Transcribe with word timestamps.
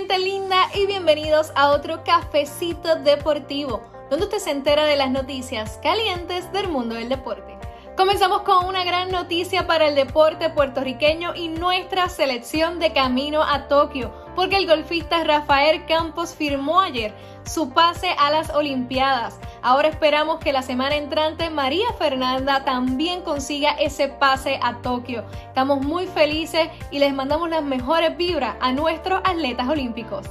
gente 0.00 0.18
linda 0.18 0.70
y 0.74 0.86
bienvenidos 0.86 1.52
a 1.54 1.72
otro 1.72 2.02
cafecito 2.04 2.96
deportivo, 2.96 3.82
donde 4.08 4.24
usted 4.24 4.38
se 4.38 4.50
entera 4.50 4.86
de 4.86 4.96
las 4.96 5.10
noticias 5.10 5.78
calientes 5.82 6.50
del 6.54 6.68
mundo 6.68 6.94
del 6.94 7.10
deporte. 7.10 7.58
Comenzamos 7.98 8.40
con 8.40 8.64
una 8.64 8.82
gran 8.82 9.10
noticia 9.10 9.66
para 9.66 9.88
el 9.88 9.94
deporte 9.94 10.48
puertorriqueño 10.48 11.34
y 11.34 11.48
nuestra 11.48 12.08
selección 12.08 12.78
de 12.78 12.94
camino 12.94 13.42
a 13.42 13.68
Tokio, 13.68 14.10
porque 14.34 14.56
el 14.56 14.66
golfista 14.66 15.24
Rafael 15.24 15.84
Campos 15.86 16.34
firmó 16.34 16.80
ayer 16.80 17.14
su 17.44 17.70
pase 17.70 18.10
a 18.18 18.30
las 18.30 18.50
Olimpiadas. 18.50 19.40
Ahora 19.62 19.88
esperamos 19.88 20.38
que 20.38 20.52
la 20.52 20.62
semana 20.62 20.96
entrante 20.96 21.50
María 21.50 21.92
Fernanda 21.98 22.64
también 22.64 23.22
consiga 23.22 23.72
ese 23.72 24.08
pase 24.08 24.58
a 24.62 24.78
Tokio. 24.82 25.24
Estamos 25.46 25.84
muy 25.84 26.06
felices 26.06 26.68
y 26.90 26.98
les 26.98 27.12
mandamos 27.14 27.50
las 27.50 27.62
mejores 27.62 28.16
vibras 28.16 28.56
a 28.60 28.72
nuestros 28.72 29.20
atletas 29.24 29.68
olímpicos. 29.68 30.26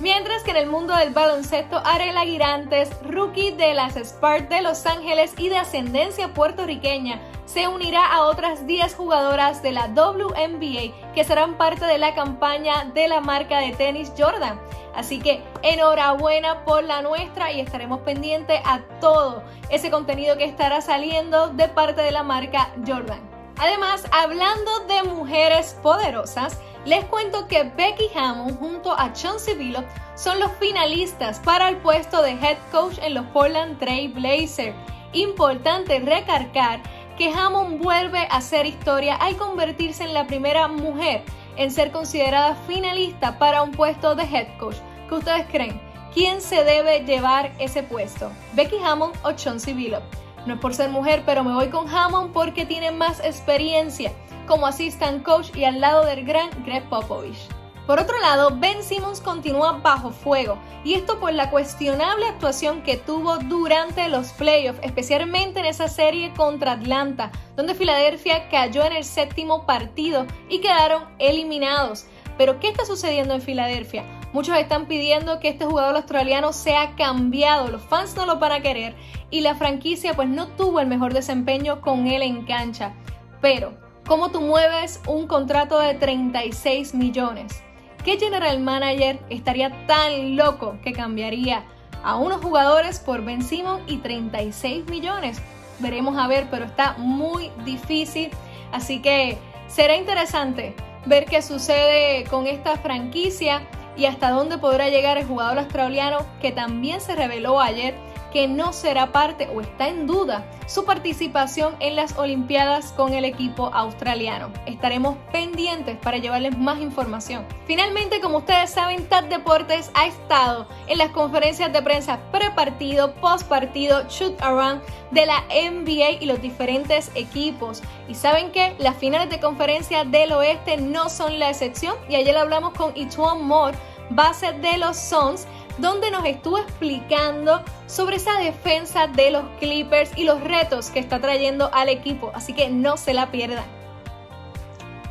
Mientras 0.00 0.42
que 0.42 0.50
en 0.50 0.56
el 0.56 0.66
mundo 0.66 0.96
del 0.96 1.12
baloncesto, 1.12 1.80
Arela 1.84 2.22
Girantes, 2.22 2.90
rookie 3.04 3.52
de 3.52 3.72
las 3.72 3.94
Sparks 3.94 4.48
de 4.48 4.60
Los 4.60 4.84
Ángeles 4.84 5.32
y 5.38 5.48
de 5.48 5.58
ascendencia 5.58 6.34
puertorriqueña, 6.34 7.20
se 7.52 7.68
unirá 7.68 8.06
a 8.06 8.22
otras 8.22 8.66
10 8.66 8.94
jugadoras 8.94 9.62
de 9.62 9.72
la 9.72 9.88
WNBA 9.88 11.12
que 11.14 11.24
serán 11.24 11.58
parte 11.58 11.84
de 11.84 11.98
la 11.98 12.14
campaña 12.14 12.86
de 12.94 13.08
la 13.08 13.20
marca 13.20 13.58
de 13.58 13.72
tenis 13.72 14.10
Jordan. 14.16 14.58
Así 14.94 15.18
que 15.18 15.42
enhorabuena 15.62 16.64
por 16.64 16.82
la 16.82 17.02
nuestra 17.02 17.52
y 17.52 17.60
estaremos 17.60 18.00
pendientes 18.00 18.58
a 18.64 18.80
todo 19.00 19.42
ese 19.68 19.90
contenido 19.90 20.38
que 20.38 20.44
estará 20.44 20.80
saliendo 20.80 21.48
de 21.48 21.68
parte 21.68 22.00
de 22.00 22.10
la 22.10 22.22
marca 22.22 22.70
Jordan. 22.86 23.20
Además, 23.58 24.06
hablando 24.12 24.80
de 24.86 25.02
mujeres 25.02 25.76
poderosas, 25.82 26.58
les 26.86 27.04
cuento 27.04 27.46
que 27.48 27.64
Becky 27.64 28.10
Hammond 28.14 28.58
junto 28.58 28.92
a 28.98 29.12
Chauncey 29.12 29.54
Billups 29.54 29.86
son 30.14 30.40
los 30.40 30.50
finalistas 30.52 31.38
para 31.40 31.68
el 31.68 31.76
puesto 31.76 32.22
de 32.22 32.32
head 32.32 32.56
coach 32.72 32.98
en 33.02 33.14
los 33.14 33.26
Portland 33.26 33.78
Trail 33.78 34.10
Blazers. 34.12 34.74
Importante 35.12 36.00
recargar 36.00 36.80
que 37.16 37.32
Hammond 37.32 37.82
vuelve 37.82 38.20
a 38.20 38.36
hacer 38.36 38.66
historia 38.66 39.16
al 39.16 39.36
convertirse 39.36 40.04
en 40.04 40.14
la 40.14 40.26
primera 40.26 40.68
mujer 40.68 41.22
en 41.56 41.70
ser 41.70 41.92
considerada 41.92 42.54
finalista 42.66 43.38
para 43.38 43.62
un 43.62 43.72
puesto 43.72 44.14
de 44.14 44.24
head 44.24 44.56
coach. 44.58 44.76
¿Qué 45.08 45.14
ustedes 45.14 45.46
creen? 45.50 45.80
¿Quién 46.14 46.40
se 46.40 46.64
debe 46.64 47.04
llevar 47.04 47.52
ese 47.58 47.82
puesto? 47.82 48.30
¿Becky 48.54 48.76
Hammond 48.84 49.14
o 49.24 49.32
Chauncey 49.32 49.74
Billups? 49.74 50.04
No 50.46 50.54
es 50.54 50.60
por 50.60 50.74
ser 50.74 50.90
mujer, 50.90 51.22
pero 51.24 51.44
me 51.44 51.54
voy 51.54 51.68
con 51.68 51.88
Hammond 51.88 52.32
porque 52.32 52.66
tiene 52.66 52.90
más 52.90 53.20
experiencia 53.20 54.12
como 54.46 54.66
assistant 54.66 55.22
coach 55.22 55.54
y 55.54 55.64
al 55.64 55.80
lado 55.80 56.04
del 56.04 56.24
gran 56.24 56.50
Greg 56.64 56.88
Popovich. 56.88 57.48
Por 57.92 58.00
otro 58.00 58.18
lado, 58.20 58.56
Ben 58.58 58.82
Simmons 58.82 59.20
continúa 59.20 59.72
bajo 59.72 60.12
fuego, 60.12 60.56
y 60.82 60.94
esto 60.94 61.20
por 61.20 61.34
la 61.34 61.50
cuestionable 61.50 62.26
actuación 62.26 62.80
que 62.80 62.96
tuvo 62.96 63.36
durante 63.36 64.08
los 64.08 64.28
playoffs, 64.32 64.80
especialmente 64.82 65.60
en 65.60 65.66
esa 65.66 65.88
serie 65.88 66.32
contra 66.32 66.72
Atlanta, 66.72 67.30
donde 67.54 67.74
Filadelfia 67.74 68.48
cayó 68.48 68.82
en 68.86 68.94
el 68.94 69.04
séptimo 69.04 69.66
partido 69.66 70.26
y 70.48 70.60
quedaron 70.60 71.02
eliminados. 71.18 72.06
Pero, 72.38 72.58
¿qué 72.60 72.68
está 72.68 72.86
sucediendo 72.86 73.34
en 73.34 73.42
Filadelfia? 73.42 74.06
Muchos 74.32 74.56
están 74.56 74.86
pidiendo 74.86 75.38
que 75.38 75.50
este 75.50 75.66
jugador 75.66 75.96
australiano 75.96 76.54
sea 76.54 76.96
cambiado, 76.96 77.68
los 77.68 77.82
fans 77.82 78.16
no 78.16 78.24
lo 78.24 78.38
van 78.38 78.52
a 78.52 78.62
querer 78.62 78.96
y 79.30 79.42
la 79.42 79.54
franquicia 79.54 80.14
pues 80.14 80.30
no 80.30 80.46
tuvo 80.46 80.80
el 80.80 80.86
mejor 80.86 81.12
desempeño 81.12 81.82
con 81.82 82.06
él 82.06 82.22
en 82.22 82.46
cancha. 82.46 82.94
Pero, 83.42 83.82
¿Cómo 84.06 84.32
tú 84.32 84.40
mueves 84.40 85.00
un 85.06 85.28
contrato 85.28 85.78
de 85.78 85.94
36 85.94 86.92
millones? 86.92 87.62
¿Qué 88.04 88.18
general 88.18 88.58
manager 88.58 89.20
estaría 89.30 89.86
tan 89.86 90.34
loco 90.34 90.76
que 90.82 90.92
cambiaría 90.92 91.62
a 92.02 92.16
unos 92.16 92.42
jugadores 92.42 92.98
por 92.98 93.24
Ben 93.24 93.42
Simon 93.42 93.80
y 93.86 93.98
36 93.98 94.86
millones? 94.86 95.40
Veremos 95.78 96.18
a 96.18 96.26
ver, 96.26 96.48
pero 96.50 96.64
está 96.64 96.94
muy 96.98 97.52
difícil. 97.64 98.30
Así 98.72 99.00
que 99.00 99.38
será 99.68 99.96
interesante 99.96 100.74
ver 101.06 101.26
qué 101.26 101.42
sucede 101.42 102.24
con 102.24 102.48
esta 102.48 102.76
franquicia 102.76 103.62
y 103.96 104.06
hasta 104.06 104.30
dónde 104.30 104.58
podrá 104.58 104.88
llegar 104.88 105.16
el 105.16 105.26
jugador 105.26 105.60
australiano 105.60 106.26
que 106.40 106.50
también 106.50 107.00
se 107.00 107.14
reveló 107.14 107.60
ayer 107.60 107.94
que 108.32 108.48
no 108.48 108.72
será 108.72 109.12
parte 109.12 109.48
o 109.54 109.60
está 109.60 109.88
en 109.88 110.06
duda 110.06 110.46
su 110.66 110.84
participación 110.84 111.76
en 111.80 111.96
las 111.96 112.16
Olimpiadas 112.16 112.92
con 112.92 113.12
el 113.14 113.24
equipo 113.24 113.70
australiano. 113.74 114.50
Estaremos 114.66 115.16
pendientes 115.30 115.98
para 115.98 116.18
llevarles 116.18 116.56
más 116.56 116.80
información. 116.80 117.44
Finalmente, 117.66 118.20
como 118.20 118.38
ustedes 118.38 118.70
saben, 118.70 119.06
TAD 119.08 119.24
Deportes 119.24 119.90
ha 119.94 120.06
estado 120.06 120.66
en 120.86 120.98
las 120.98 121.10
conferencias 121.10 121.72
de 121.72 121.82
prensa 121.82 122.18
pre-partido, 122.30 123.14
post-partido, 123.14 124.04
shoot 124.08 124.40
around 124.40 124.82
de 125.10 125.26
la 125.26 125.42
NBA 125.50 126.22
y 126.22 126.26
los 126.26 126.40
diferentes 126.40 127.10
equipos. 127.14 127.82
Y 128.08 128.14
saben 128.14 128.50
que 128.50 128.74
las 128.78 128.96
finales 128.96 129.30
de 129.30 129.40
conferencia 129.40 130.04
del 130.04 130.32
oeste 130.32 130.76
no 130.78 131.08
son 131.08 131.38
la 131.38 131.50
excepción. 131.50 131.94
Y 132.08 132.14
ayer 132.14 132.36
hablamos 132.36 132.72
con 132.74 132.96
Ituan 132.96 133.44
Moore, 133.44 133.76
base 134.10 134.52
de 134.52 134.78
los 134.78 134.96
Suns, 134.96 135.46
donde 135.78 136.10
nos 136.10 136.24
estuvo 136.24 136.58
explicando 136.58 137.62
sobre 137.86 138.16
esa 138.16 138.38
defensa 138.38 139.06
de 139.06 139.30
los 139.30 139.44
Clippers 139.58 140.10
y 140.16 140.24
los 140.24 140.42
retos 140.42 140.90
que 140.90 141.00
está 141.00 141.20
trayendo 141.20 141.70
al 141.72 141.88
equipo. 141.88 142.30
Así 142.34 142.52
que 142.52 142.70
no 142.70 142.96
se 142.96 143.14
la 143.14 143.30
pierdan. 143.30 143.64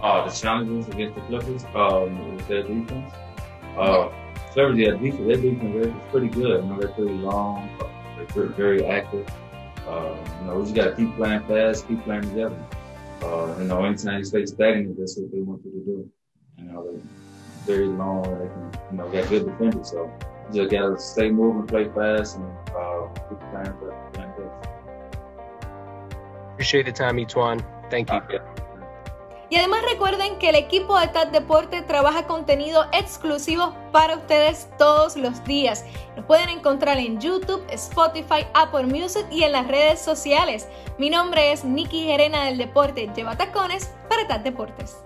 Uh, 0.02 0.26
the 0.26 0.32
challenges 0.32 0.88
against 0.90 1.16
the 1.16 1.22
Clippers 1.28 1.64
um, 1.76 2.36
with 2.36 2.48
their 2.48 2.64
defense. 2.64 3.14
Uh, 3.78 4.10
Clippers, 4.54 4.78
yeah, 4.78 4.92
defense, 4.92 5.28
their 5.28 5.38
defense 5.38 5.76
is 5.76 5.94
pretty 6.12 6.28
good. 6.28 6.64
You 6.64 6.70
know, 6.70 6.80
they're 6.80 6.90
pretty 6.90 7.14
long, 7.14 7.70
they're 8.34 8.48
very 8.48 8.84
active. 8.86 9.28
Uh, 9.88 10.16
you 10.40 10.48
know, 10.48 10.58
we 10.58 10.64
just 10.64 10.76
got 10.76 10.86
to 10.86 10.96
keep 10.96 11.16
playing 11.16 11.42
fast, 11.48 11.88
keep 11.88 12.04
playing 12.04 12.24
together. 12.24 12.58
Uh, 13.22 13.56
you 13.60 13.66
know, 13.66 13.86
anytime 13.86 14.18
you 14.20 14.26
stay 14.26 14.46
stagnant, 14.46 14.98
that's 14.98 15.18
what 15.18 15.32
they 15.32 15.42
want 15.42 15.62
you 15.64 15.72
to 15.72 15.86
do. 15.86 16.12
You 16.58 16.64
know, 16.64 16.84
they're 16.84 17.02
very 17.66 17.88
long, 17.88 18.24
they 18.24 18.48
can, 18.48 18.72
you 18.92 18.98
know, 18.98 19.10
got 19.10 19.30
good 19.30 19.46
defenders, 19.46 19.92
so 19.92 20.12
just 20.54 20.72
gotta 20.72 21.00
stay 21.00 21.30
moving, 21.30 21.68
play 21.68 21.90
fast, 21.96 22.38
and 22.38 22.46
uh, 22.76 23.08
keep 23.30 23.40
playing 23.52 23.74
for 23.80 23.92
Appreciate 26.54 26.86
the 26.86 26.92
time, 26.92 27.18
Ituan. 27.18 27.66
Thank 27.90 28.12
you. 28.12 28.18
Okay. 28.18 28.40
Y 29.50 29.58
además 29.58 29.82
recuerden 29.90 30.38
que 30.40 30.50
el 30.50 30.56
equipo 30.56 30.98
de 30.98 31.08
TAD 31.10 31.28
Deporte 31.28 31.82
trabaja 31.82 32.26
contenido 32.26 32.86
exclusivo 32.94 33.76
para 33.92 34.16
ustedes 34.16 34.70
todos 34.78 35.18
los 35.18 35.44
días. 35.44 35.84
Nos 36.16 36.26
pueden 36.26 36.48
encontrar 36.48 36.98
en 36.98 37.20
YouTube, 37.20 37.62
Spotify, 37.70 38.48
Apple 38.54 38.84
Music 38.84 39.26
y 39.30 39.44
en 39.44 39.52
las 39.52 39.68
redes 39.68 40.00
sociales. 40.00 40.70
Mi 40.98 41.10
nombre 41.10 41.52
es 41.52 41.66
Nikki 41.66 42.06
Gerena 42.06 42.46
del 42.46 42.60
Deporte. 42.60 43.10
Lleva 43.14 43.36
tacones 43.36 43.92
para 44.08 44.26
TAD 44.26 44.40
Deportes. 44.40 45.04